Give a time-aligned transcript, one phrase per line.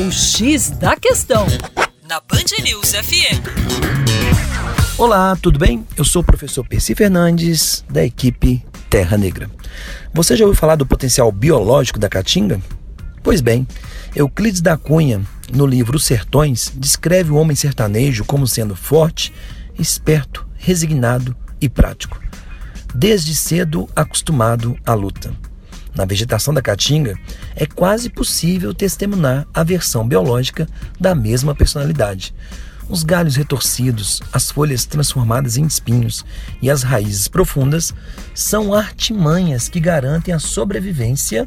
[0.00, 1.44] O X da Questão,
[2.08, 3.42] na Band News FM.
[4.96, 5.84] Olá, tudo bem?
[5.96, 9.50] Eu sou o professor Percy Fernandes, da equipe Terra Negra.
[10.14, 12.60] Você já ouviu falar do potencial biológico da caatinga?
[13.24, 13.66] Pois bem,
[14.14, 15.20] Euclides da Cunha,
[15.52, 19.32] no livro Os Sertões, descreve o homem sertanejo como sendo forte,
[19.76, 22.20] esperto, resignado e prático.
[22.94, 25.47] Desde cedo acostumado à luta.
[25.94, 27.18] Na vegetação da caatinga,
[27.56, 30.68] é quase possível testemunhar a versão biológica
[30.98, 32.34] da mesma personalidade.
[32.88, 36.24] Os galhos retorcidos, as folhas transformadas em espinhos
[36.62, 37.92] e as raízes profundas
[38.34, 41.46] são artimanhas que garantem a sobrevivência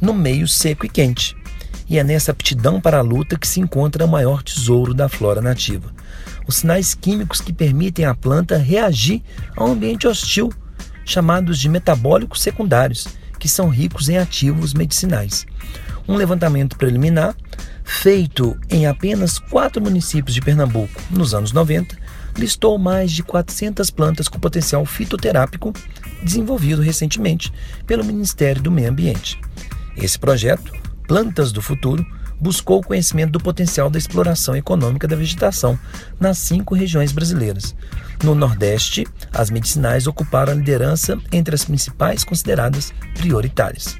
[0.00, 1.36] no meio seco e quente.
[1.88, 5.40] E é nessa aptidão para a luta que se encontra o maior tesouro da flora
[5.40, 5.92] nativa.
[6.46, 9.20] Os sinais químicos que permitem à planta reagir
[9.56, 10.52] ao ambiente hostil,
[11.04, 13.08] chamados de metabólicos secundários,
[13.38, 15.46] que são ricos em ativos medicinais.
[16.08, 17.36] Um levantamento preliminar,
[17.84, 21.96] feito em apenas quatro municípios de Pernambuco nos anos 90,
[22.36, 25.72] listou mais de 400 plantas com potencial fitoterápico
[26.22, 27.52] desenvolvido recentemente
[27.86, 29.40] pelo Ministério do Meio Ambiente.
[29.96, 30.72] Esse projeto,
[31.06, 32.06] Plantas do Futuro,
[32.40, 35.78] buscou o conhecimento do potencial da exploração econômica da vegetação
[36.20, 37.74] nas cinco regiões brasileiras.
[38.22, 43.96] No Nordeste, as medicinais ocuparam a liderança entre as principais consideradas prioritárias.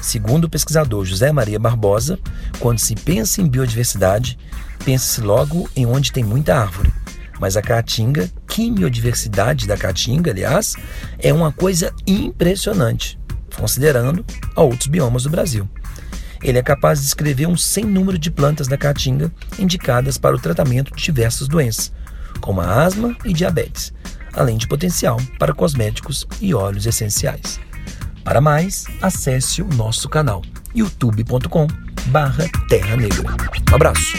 [0.00, 2.18] Segundo o pesquisador José Maria Barbosa,
[2.58, 4.38] quando se pensa em biodiversidade,
[4.84, 6.92] pensa-se logo em onde tem muita árvore.
[7.40, 10.74] Mas a caatinga, quimiodiversidade da caatinga, aliás,
[11.18, 13.18] é uma coisa impressionante,
[13.56, 15.68] considerando outros biomas do Brasil.
[16.46, 20.38] Ele é capaz de descrever um sem número de plantas da caatinga indicadas para o
[20.38, 21.92] tratamento de diversas doenças,
[22.40, 23.92] como a asma e diabetes,
[24.32, 27.58] além de potencial para cosméticos e óleos essenciais.
[28.22, 30.40] Para mais, acesse o nosso canal
[30.72, 31.66] youtube.com
[32.06, 33.34] barra Terra Negra.
[33.72, 34.16] Um abraço!